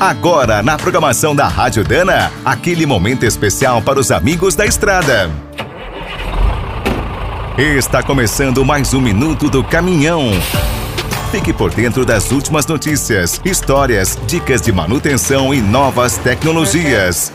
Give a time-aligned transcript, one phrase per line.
[0.00, 5.30] Agora, na programação da Rádio Dana, aquele momento especial para os amigos da estrada.
[7.58, 10.30] Está começando mais um minuto do caminhão.
[11.30, 17.30] Fique por dentro das últimas notícias, histórias, dicas de manutenção e novas tecnologias.